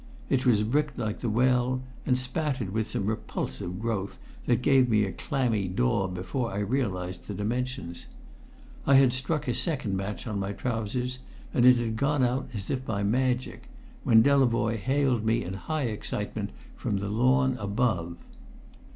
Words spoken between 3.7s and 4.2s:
growth